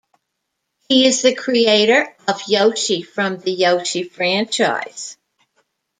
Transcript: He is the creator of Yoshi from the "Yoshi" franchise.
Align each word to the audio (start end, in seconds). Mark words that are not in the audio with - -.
He 0.89 1.05
is 1.05 1.21
the 1.21 1.35
creator 1.35 2.15
of 2.27 2.41
Yoshi 2.47 3.03
from 3.03 3.37
the 3.37 3.51
"Yoshi" 3.51 4.01
franchise. 4.01 5.15